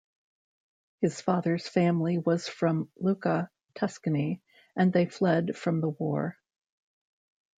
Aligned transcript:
His 1.01 1.21
father's 1.21 1.67
family 1.67 2.17
was 2.17 2.47
from 2.47 2.89
Lucca, 2.99 3.51
Tuscany, 3.75 4.41
and 4.75 4.91
they 4.91 5.05
fled 5.05 5.55
from 5.55 5.79
the 5.79 5.89
war. 5.89 6.37